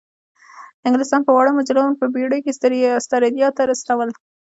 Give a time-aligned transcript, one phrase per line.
[0.87, 2.51] انګلستان به واړه مجرمان په بیړیو کې
[2.99, 4.09] استرالیا ته استول.